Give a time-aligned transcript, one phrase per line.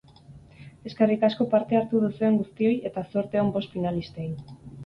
[0.89, 4.31] Eskerrik asko parte hartu duzuen guztioi eta zorte on bost finalistei!